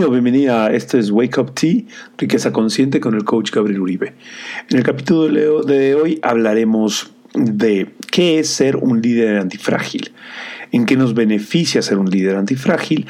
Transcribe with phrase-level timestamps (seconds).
[0.00, 0.72] Bienvenido, bienvenida.
[0.72, 1.82] Esto es Wake Up Tea,
[2.16, 4.14] riqueza consciente con el coach Gabriel Uribe.
[4.70, 10.10] En el capítulo de hoy hablaremos de qué es ser un líder antifrágil,
[10.72, 13.06] en qué nos beneficia ser un líder antifrágil,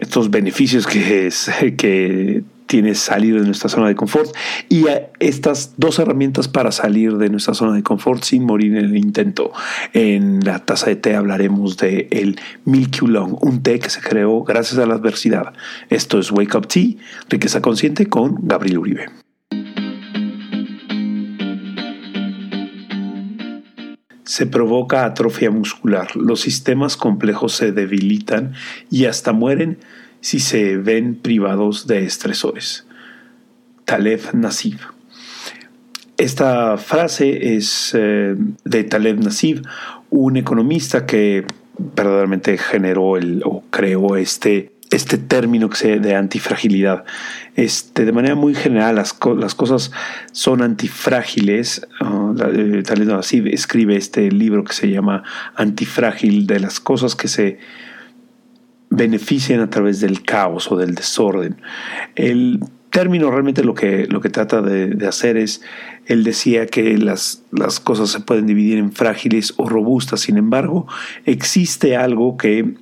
[0.00, 4.34] estos beneficios que, es, que tiene salir de nuestra zona de confort
[4.68, 4.84] y
[5.20, 9.52] estas dos herramientas para salir de nuestra zona de confort sin morir en el intento.
[9.92, 14.42] En la taza de té hablaremos de el Milky Oolong, un té que se creó
[14.42, 15.52] gracias a la adversidad.
[15.88, 16.96] Esto es Wake Up Tea,
[17.28, 19.06] riqueza consciente con Gabriel Uribe.
[24.26, 28.52] se provoca atrofia muscular, los sistemas complejos se debilitan
[28.90, 29.78] y hasta mueren
[30.26, 32.84] si se ven privados de estresores.
[33.84, 34.78] Taleb Nasib.
[36.16, 39.62] Esta frase es eh, de Taleb Nasib,
[40.10, 41.44] un economista que
[41.78, 47.04] verdaderamente generó el, o creó este, este término que se, de antifragilidad.
[47.54, 49.92] Este, de manera muy general, las, las cosas
[50.32, 51.86] son antifrágiles.
[52.00, 52.34] Uh,
[52.82, 55.22] Taleb Nasib escribe este libro que se llama
[55.54, 57.60] Antifrágil, de las cosas que se
[58.90, 61.56] benefician a través del caos o del desorden.
[62.14, 65.60] El término realmente lo que, lo que trata de, hacer es,
[66.06, 70.86] él decía que las, las cosas se pueden dividir en frágiles o robustas, sin embargo,
[71.24, 72.74] existe algo que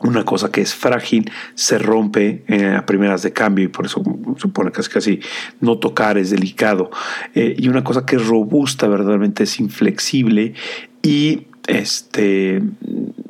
[0.00, 4.02] una cosa que es frágil se rompe eh, a primeras de cambio y por eso
[4.36, 5.20] supone es casi
[5.60, 6.90] no tocar es delicado.
[7.34, 10.54] Eh, y una cosa que es robusta verdaderamente es inflexible
[11.02, 12.62] y este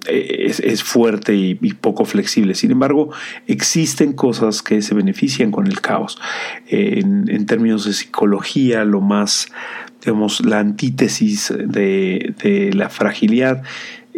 [0.06, 2.54] es, fuerte y, poco flexible.
[2.54, 3.10] Sin embargo,
[3.46, 6.18] existen cosas que se benefician con el caos.
[6.68, 9.48] En, términos de psicología, lo más,
[10.02, 13.62] digamos, la antítesis de, de la fragilidad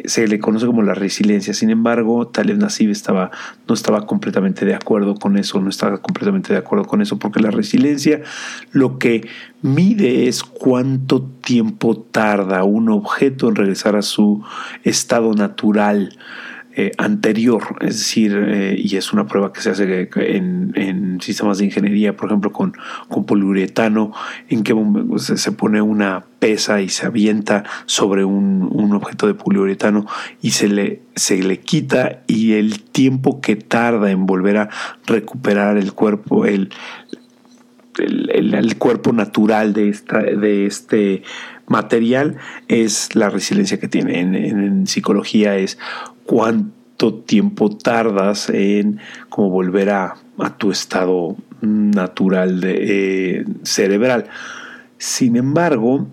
[0.05, 1.55] se le conoce como la resiliencia.
[1.55, 3.31] Sin embargo, Taleb Nasib estaba,
[3.69, 7.41] no estaba completamente de acuerdo con eso, no estaba completamente de acuerdo con eso, porque
[7.41, 8.23] la resiliencia
[8.73, 9.29] lo que
[9.63, 14.43] mide es cuánto tiempo tarda un objeto en regresar a su
[14.85, 16.17] estado natural.
[16.81, 21.67] Eh, anterior, es decir, eh, y es una prueba que se hace en, sistemas de
[21.67, 22.73] ingeniería, por ejemplo, con,
[23.27, 24.15] poliuretano,
[24.49, 24.75] en que
[25.19, 30.07] se pone una pesa y se avienta sobre un, objeto de poliuretano
[30.41, 34.71] y se le, se le quita y el tiempo que tarda en volver a
[35.07, 36.71] recuperar el cuerpo, el,
[37.99, 41.25] el, cuerpo natural de, esta, de este
[41.71, 42.37] material
[42.69, 44.21] es la resiliencia que tiene.
[44.21, 45.79] En, psicología es
[46.31, 49.01] cuánto tiempo tardas en
[49.37, 50.15] volver a,
[50.59, 54.27] tu estado natural de, eh, cerebral.
[54.97, 56.07] Sin embargo,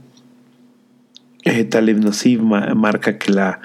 [1.44, 2.00] eh, Taleb
[2.76, 3.62] marca que la,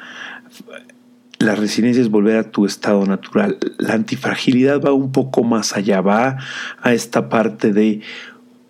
[1.38, 3.56] la resiliencia es volver a tu estado natural.
[3.78, 6.36] La antifragilidad va un poco más allá, va
[6.82, 8.02] a esta parte de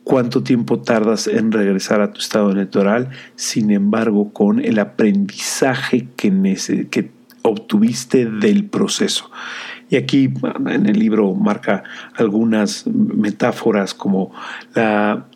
[0.04, 6.30] cuánto tiempo tardas en regresar a tu estado natural, sin embargo, con el aprendizaje que,
[6.88, 9.30] que obtuviste del proceso.
[9.90, 10.32] Y aquí
[10.66, 11.82] en el libro marca
[12.16, 14.32] algunas metáforas como
[14.74, 15.26] la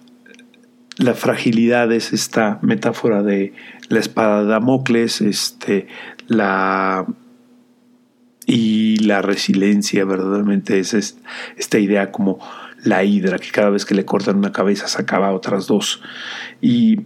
[0.98, 3.52] la fragilidad es esta metáfora de
[3.88, 5.88] la espada de Damocles, este,
[6.26, 7.06] la
[8.46, 10.94] y la resiliencia verdaderamente es
[11.56, 12.38] esta idea como
[12.84, 16.00] la hidra, que cada vez que le cortan una cabeza sacaba otras dos.
[16.60, 17.00] Y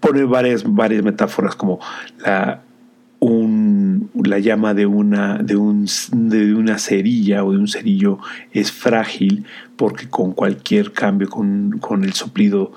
[0.00, 1.80] pone varias, varias metáforas como
[2.18, 2.62] la,
[4.26, 8.18] la llama de una, de, un, de una cerilla o de un cerillo
[8.52, 9.44] es frágil
[9.76, 12.72] porque con cualquier cambio, con, con el soplido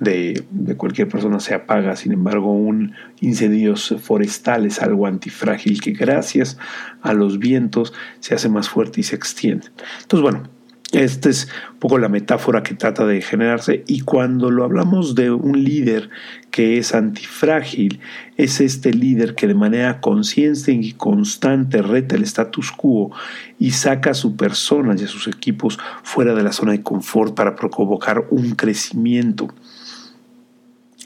[0.00, 0.44] de,
[0.76, 1.94] cualquier persona se apaga.
[1.94, 6.58] Sin embargo, un incendio forestal es algo antifrágil que gracias
[7.02, 9.68] a los vientos se hace más fuerte y se extiende.
[10.02, 10.48] Entonces, bueno,
[10.92, 15.30] esta es un poco la metáfora que trata de generarse y cuando lo hablamos de
[15.30, 16.10] un líder
[16.50, 18.00] que es antifrágil,
[18.36, 23.12] es este líder que de manera consciente y constante reta el status quo
[23.58, 27.34] y saca a su persona y a sus equipos fuera de la zona de confort
[27.36, 29.48] para provocar un crecimiento.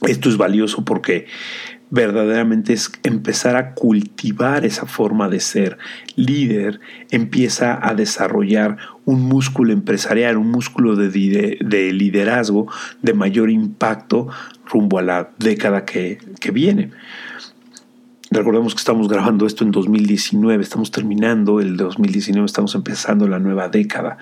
[0.02, 1.26] Esto es valioso porque
[1.94, 5.78] verdaderamente es empezar a cultivar esa forma de ser
[6.16, 6.80] líder,
[7.10, 11.08] empieza a desarrollar un músculo empresarial, un músculo de,
[11.60, 12.66] de, liderazgo
[13.00, 14.28] de mayor impacto
[14.66, 16.90] rumbo a la década que, que viene.
[18.32, 23.68] Recordemos que estamos grabando esto en 2019, estamos terminando el 2019, estamos empezando la nueva
[23.68, 24.18] década.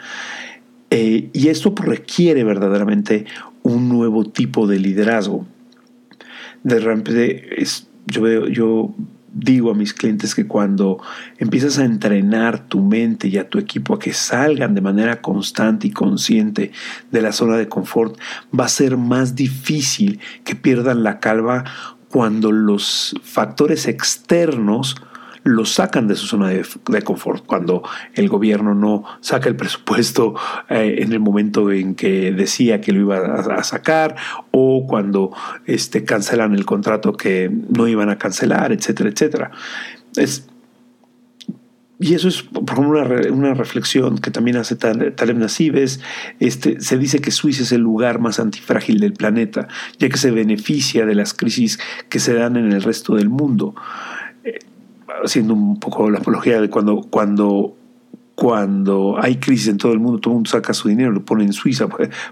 [0.90, 3.24] Eh, y esto requiere verdaderamente
[3.62, 5.46] un nuevo tipo de liderazgo.
[6.62, 8.94] De repente, es, yo, veo, yo
[9.34, 10.98] digo a mis clientes que cuando
[11.38, 15.86] empiezas a entrenar tu mente y a tu equipo a que salgan de manera constante
[15.86, 16.72] y consciente
[17.10, 18.18] de la zona de confort,
[18.58, 21.64] va a ser más difícil que pierdan la calva
[22.08, 24.96] cuando los factores externos
[25.44, 27.82] los sacan de su zona de, confort, cuando
[28.14, 30.34] el gobierno no saca el presupuesto
[30.68, 34.16] eh, en el momento en que decía que lo iba a, sacar,
[34.50, 35.32] o cuando
[35.66, 39.50] este, cancelan el contrato que no iban a cancelar, etcétera, etcétera.
[40.16, 40.46] Es,
[42.02, 46.00] y eso es, por ejemplo, una, reflexión que también hace Taleb Nasibes.
[46.40, 49.68] Este, se dice que Suiza es el lugar más antifrágil del planeta,
[50.00, 51.78] ya que se beneficia de las crisis
[52.08, 53.76] que se dan en el resto del mundo.
[55.24, 57.76] Haciendo un poco la apología de cuando, cuando,
[58.34, 61.44] cuando hay crisis en todo el mundo, todo el mundo saca su dinero, lo pone
[61.44, 61.88] en Suiza,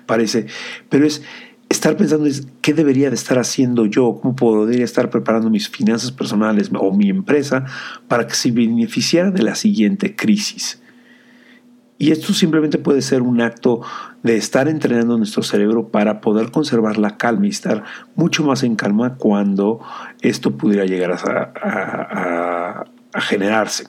[0.06, 0.46] parece.
[0.88, 1.22] Pero es
[1.70, 6.10] estar pensando es qué debería de estar haciendo yo, cómo podría estar preparando mis finanzas
[6.10, 7.64] personales o mi empresa
[8.08, 10.82] para que se beneficiara de la siguiente crisis.
[11.96, 13.82] Y esto simplemente puede ser un acto
[14.22, 17.84] de estar entrenando nuestro cerebro para poder conservar la calma y estar
[18.16, 19.80] mucho más en calma cuando
[20.22, 22.59] esto pudiera llegar a, a
[23.14, 23.86] generarse.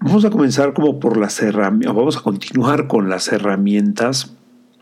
[0.00, 4.34] Vamos a comenzar como por las herramientas, vamos a continuar con las herramientas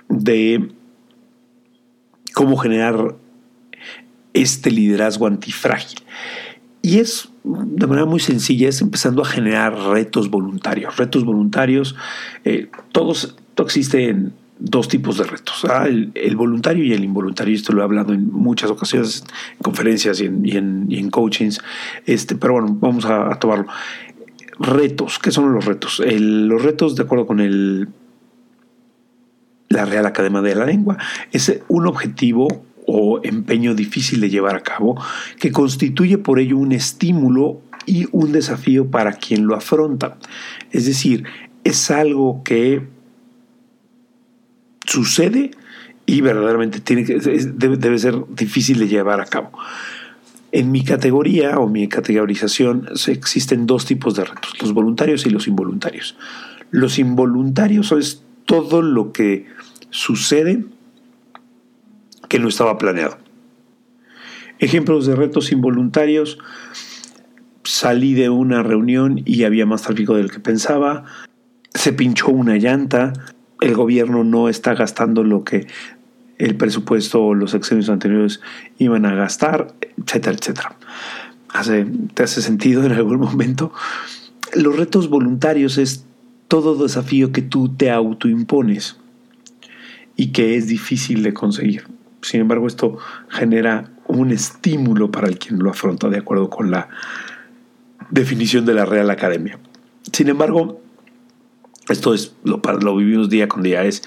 [0.08, 0.72] de
[2.34, 3.14] cómo generar
[4.34, 6.00] este liderazgo antifrágil.
[6.80, 10.96] Y es de manera muy sencilla, es empezando a generar retos voluntarios.
[10.96, 11.94] Retos voluntarios,
[12.44, 15.86] eh, todos, todo existe en dos tipos de retos, ¿ah?
[15.86, 17.54] el, voluntario y el involuntario.
[17.54, 20.44] Esto lo he hablado en muchas ocasiones, en conferencias y en,
[20.90, 21.60] y en, coachings,
[22.06, 23.66] este, pero bueno, vamos a, tomarlo.
[24.58, 26.00] Retos, ¿qué son los retos?
[26.06, 27.88] los retos, de acuerdo con el
[29.72, 30.98] la Real Academia de la Lengua.
[31.32, 35.00] Es un objetivo o empeño difícil de llevar a cabo
[35.38, 40.18] que constituye por ello un estímulo y un desafío para quien lo afronta.
[40.70, 41.24] Es decir,
[41.64, 42.82] es algo que
[44.92, 45.52] sucede
[46.04, 49.52] y verdaderamente tiene que, debe, debe ser difícil de llevar a cabo.
[50.52, 55.48] En mi categoría o mi categorización existen dos tipos de retos, los voluntarios y los
[55.48, 56.16] involuntarios.
[56.70, 59.46] Los involuntarios es todo lo que
[59.88, 60.64] sucede
[62.28, 63.16] que no estaba planeado.
[64.58, 66.38] Ejemplos de retos involuntarios.
[67.64, 71.04] Salí de una reunión y había más tráfico del que pensaba.
[71.74, 73.12] Se pinchó una llanta.
[73.62, 75.68] El gobierno no está gastando lo que
[76.38, 78.40] el presupuesto o los exenios anteriores
[78.78, 80.76] iban a gastar, etcétera, etcétera.
[82.14, 83.72] ¿Te hace sentido en algún momento?
[84.54, 86.04] Los retos voluntarios es
[86.48, 88.96] todo desafío que tú te autoimpones
[90.16, 91.84] y que es difícil de conseguir.
[92.20, 92.98] Sin embargo, esto
[93.28, 96.88] genera un estímulo para el quien lo afronta de acuerdo con la
[98.10, 99.60] definición de la Real Academia.
[100.12, 100.82] Sin embargo,
[101.88, 104.02] esto es lo, lo vivimos día con día, es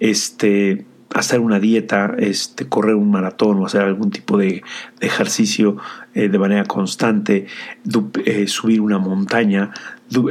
[0.00, 4.62] este hacer una dieta, este, correr un maratón o hacer algún tipo de,
[5.00, 5.76] ejercicio
[6.14, 7.46] eh, de manera constante,
[8.24, 9.72] eh, subir una montaña,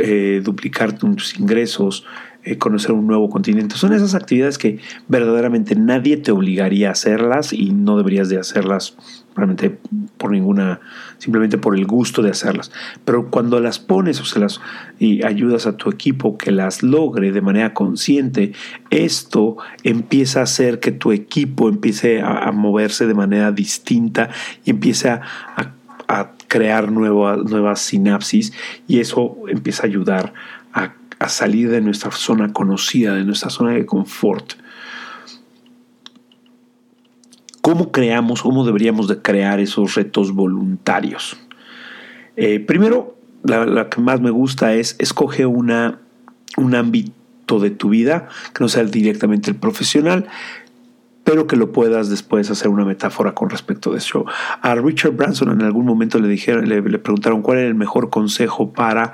[0.02, 2.06] eh, duplicar tus ingresos,
[2.46, 3.76] eh, conocer un nuevo continente.
[3.76, 8.96] Son esas actividades que verdaderamente nadie te obligaría a hacerlas y no deberías de hacerlas
[9.36, 9.80] realmente
[10.18, 10.80] por ninguna,
[11.18, 12.72] simplemente por el gusto de hacerlas.
[13.04, 14.62] Pero cuando las pones o se las
[15.00, 18.54] y ayudas a tu equipo que las logre de manera consciente,
[18.92, 24.30] esto empieza a hacer que tu equipo empiece a, moverse de manera distinta
[24.64, 25.22] y empiece a,
[26.08, 28.54] a crear nuevas sinapsis
[28.88, 30.34] y eso empieza a ayudar
[31.20, 34.54] a salir de nuestra zona conocida, de nuestra zona de confort.
[37.62, 41.38] ¿Cómo creamos, cómo deberíamos de crear esos retos voluntarios?
[42.36, 46.00] Eh, primero, la, que más me gusta es escoge una,
[46.58, 50.28] un ámbito de tu vida que no sea directamente el profesional,
[51.24, 54.26] pero que lo puedas después hacer una metáfora con respecto de eso.
[54.62, 58.74] A Richard Branson en algún momento le dijeron, le preguntaron cuál era el mejor consejo
[58.74, 59.12] para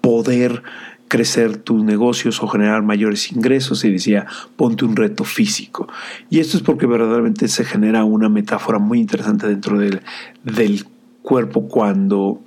[0.00, 0.64] poder
[1.12, 4.24] crecer tus negocios o generar mayores ingresos y decía,
[4.56, 5.86] ponte un reto físico.
[6.30, 10.00] Y esto es porque verdaderamente se genera una metáfora muy interesante dentro del,
[10.42, 10.86] del
[11.20, 12.40] cuerpo cuando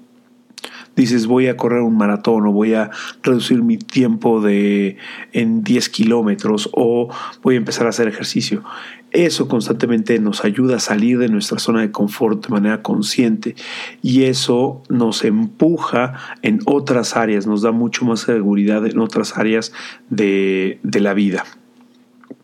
[0.95, 2.89] dices voy a correr un maratón o voy a
[3.21, 4.97] reducir mi tiempo de
[5.31, 8.63] en 10 kilómetros o voy a empezar a hacer ejercicio.
[9.15, 13.55] Eso constantemente nos ayuda a salir de nuestra zona de confort de manera consciente
[14.01, 19.71] y eso nos empuja en otras áreas, nos da mucho más seguridad en otras áreas
[20.09, 21.45] de, de la vida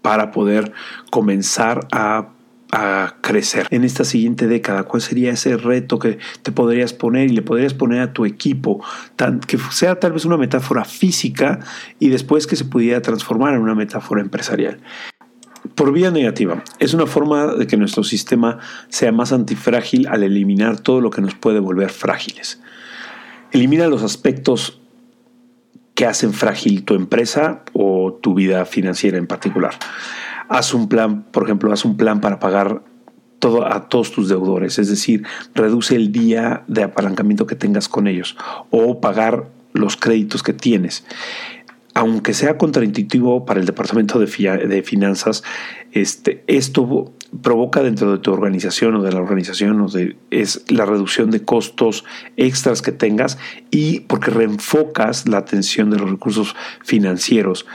[0.01, 0.72] para poder
[1.10, 2.30] comenzar a
[2.72, 4.84] a crecer en esta siguiente década?
[4.84, 8.82] ¿Cuál sería ese reto que te podrías poner y le podrías poner a tu equipo?
[9.46, 11.60] Que sea tal vez una metáfora física
[12.00, 14.80] y después que se pudiera transformar en una metáfora empresarial.
[15.75, 20.80] Por vía negativa, es una forma de que nuestro sistema sea más antifrágil al eliminar
[20.80, 22.62] todo lo que nos puede volver frágiles.
[23.51, 24.80] Elimina los aspectos
[25.94, 29.75] que hacen frágil tu empresa o tu vida financiera en particular
[30.51, 32.84] haz un plan, por ejemplo, haz un plan para pagar
[33.39, 35.24] todo, a todos tus deudores, es decir,
[35.56, 38.36] reduce el día de apalancamiento que tengas con ellos
[38.70, 41.06] o pagar los créditos que tienes.
[42.01, 45.43] Aunque sea contraintuitivo para el departamento de, finanzas,
[45.91, 50.88] este, esto provoca dentro de tu organización o de la organización o de, es la
[50.88, 52.03] reducción de costos
[52.38, 53.38] extras que tengas
[53.70, 57.67] y porque reenfocas la atención de los recursos financieros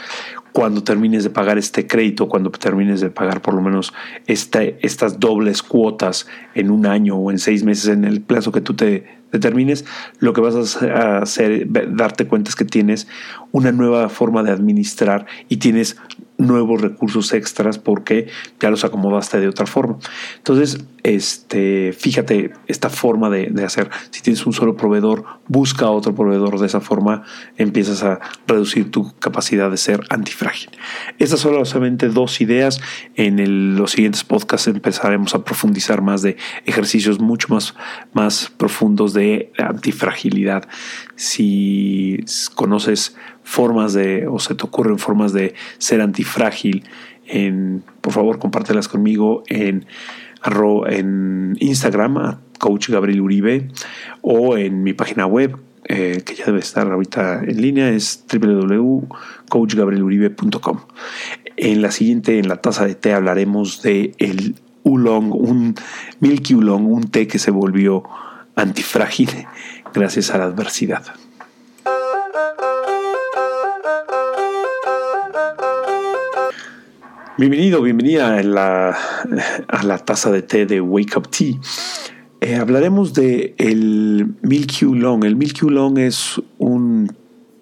[0.57, 3.93] cuando termines de pagar este crédito, cuando termines de pagar por lo menos
[4.27, 8.63] este, estas dobles cuotas en un año o en seis meses, en el plazo que
[8.63, 9.85] tú te determines,
[10.19, 13.07] lo que vas a hacer, darte cuenta es que tienes
[13.53, 15.99] una nueva forma de administrar y tienes
[16.39, 19.99] nuevos recursos extras porque ya los acomodaste de otra forma.
[20.39, 23.91] Entonces, este, fíjate esta forma de, hacer.
[24.11, 26.59] Si tienes un solo proveedor, busca otro proveedor.
[26.59, 27.23] De esa forma
[27.57, 30.71] empiezas a reducir tu capacidad de ser antifrágil.
[31.21, 32.81] Estas son solamente dos ideas.
[33.15, 37.77] En los siguientes podcasts empezaremos a profundizar más de ejercicios mucho más,
[38.13, 40.69] más profundos de antifragilidad.
[41.15, 42.25] Si
[42.57, 46.83] conoces formas de, o se te ocurren formas de ser antifrágil,
[48.01, 49.87] por favor compártelas conmigo en,
[50.89, 53.69] en Instagram, a Coach Gabriel Uribe,
[54.23, 55.57] o en mi página web,
[55.89, 60.81] eh, que ya debe estar ahorita en línea, es www.coachgabrieluribe.com.
[61.57, 65.75] En la siguiente, en la taza de té, hablaremos de el oolong, un
[66.21, 68.05] milky oolong, un té que se volvió
[68.57, 69.29] antifrágil
[69.93, 71.05] gracias a la adversidad.
[77.39, 78.97] Bienvenido, bienvenida a la,
[79.69, 81.57] a la taza de té de Wake Up Tea.
[82.41, 85.23] Eh, hablaremos de el Milky Oolong.
[85.23, 87.15] El Milky Oolong es un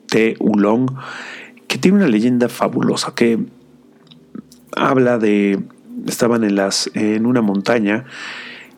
[0.06, 0.94] té oolong
[1.66, 3.46] que tiene una leyenda fabulosa que
[4.76, 5.58] habla de
[6.06, 8.04] estaban en las en una montaña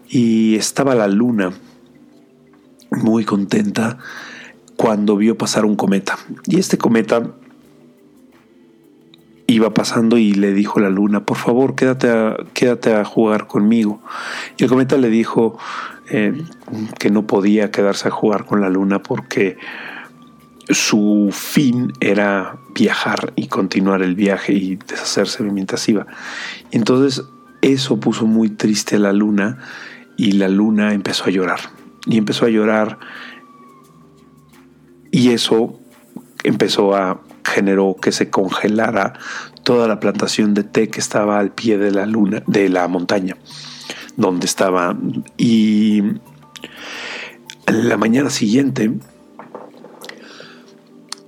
[0.08, 1.52] y estaba la luna
[2.90, 3.98] muy contenta
[4.76, 6.16] cuando vio pasar un cometa.
[6.46, 7.34] Y este cometa
[9.46, 14.00] iba pasando y le dijo la luna, por favor, quédate a, quédate a jugar conmigo.
[14.56, 15.58] Y el cometa le dijo
[16.10, 16.44] eh,
[16.98, 19.56] que no podía quedarse a jugar con la luna porque
[20.68, 26.06] su fin era viajar y continuar el viaje y deshacerse mientras iba.
[26.72, 27.24] Entonces
[27.62, 29.58] eso puso muy triste a la luna
[30.16, 31.60] y la luna empezó a llorar.
[32.04, 32.98] Y empezó a llorar
[35.16, 35.80] y eso
[36.46, 39.14] empezó a generó que se congelara
[39.62, 43.36] toda la plantación de té que estaba al pie de la luna, de la montaña,
[44.16, 44.96] donde estaba.
[45.36, 46.02] Y
[47.66, 48.92] la mañana siguiente,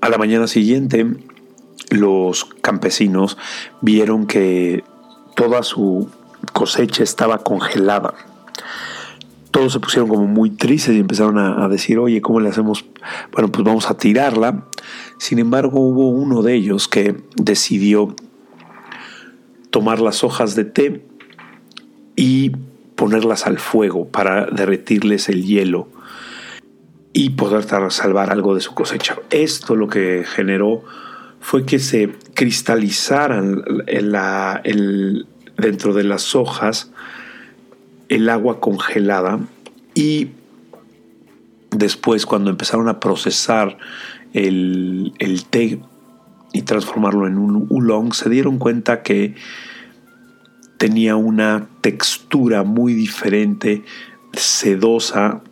[0.00, 1.06] a la mañana siguiente,
[1.90, 3.38] los campesinos
[3.80, 4.84] vieron que
[5.34, 6.10] toda su
[6.52, 8.14] cosecha estaba congelada.
[9.50, 12.84] Todos se pusieron como muy tristes y empezaron a, a decir, oye, ¿cómo le hacemos?
[13.32, 14.66] Bueno, pues vamos a tirarla
[15.18, 18.14] sin embargo, hubo uno de ellos que decidió
[19.70, 21.04] tomar las hojas de té
[22.16, 22.50] y
[22.94, 25.88] ponerlas al fuego para derretirles el hielo
[27.12, 29.16] y poder salvar algo de su cosecha.
[29.30, 30.84] Esto lo que generó
[31.40, 33.62] fue que se cristalizaran
[35.56, 36.90] dentro de las hojas
[38.08, 39.40] el agua congelada
[39.94, 40.30] y
[41.70, 43.78] después cuando empezaron a procesar
[44.32, 45.12] el,
[45.50, 45.80] té
[46.52, 49.34] y transformarlo en un oolong, se dieron cuenta que
[50.78, 53.84] tenía una textura muy diferente,
[54.32, 55.42] sedosa,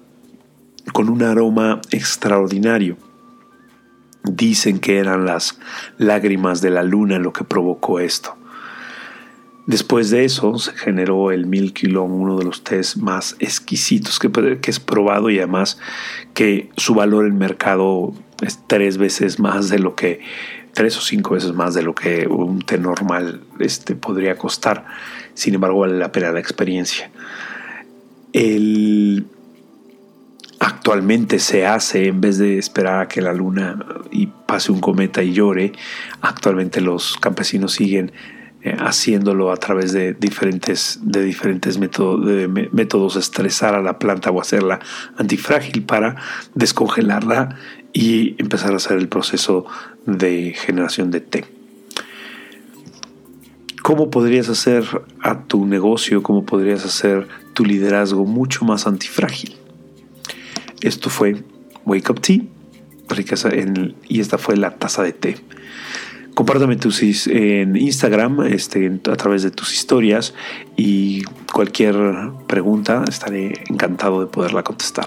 [0.93, 2.97] con un aroma extraordinario.
[4.23, 5.59] Dicen que eran las
[5.99, 8.37] lágrimas de la luna lo que provocó esto.
[9.67, 14.31] Después de eso se generó el Mil uno de los tés más exquisitos que,
[14.61, 15.79] que, es probado y además
[16.35, 20.21] que su valor en mercado es tres veces más de lo que,
[20.73, 24.85] tres o cinco veces más de lo que un té normal este, podría costar.
[25.35, 27.11] Sin embargo, vale la pena la experiencia.
[28.33, 29.27] El,
[30.61, 33.79] actualmente se hace en vez de esperar a que la luna
[34.11, 35.73] y pase un cometa y llore,
[36.21, 38.13] actualmente los campesinos siguen
[38.63, 44.31] eh, haciéndolo a través de diferentes, de diferentes métodos, de métodos, estresar a la planta
[44.31, 44.81] o hacerla
[45.17, 46.17] antifrágil para
[46.55, 47.57] descongelarla
[47.97, 49.65] y empezar a hacer el proceso
[50.05, 51.47] de generación de té.
[53.83, 54.85] ¿Cómo podrías hacer
[55.23, 59.57] a tu negocio, cómo podrías hacer tu liderazgo mucho más antifrágil?
[60.83, 61.43] Esto fue
[61.87, 62.43] Wake Up Tea
[64.09, 65.39] y esta fue la taza de té.
[66.35, 70.35] Compártame tus en Instagram este, a través de tus historias
[70.77, 71.97] y cualquier
[72.47, 75.07] pregunta estaré encantado de poderla contestar.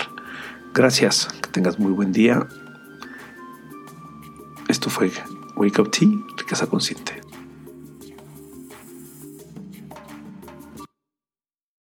[0.74, 2.48] Gracias, que tengas muy buen día.
[4.70, 5.12] Esto fue
[5.56, 7.22] Wake Up Tea, riqueza consciente.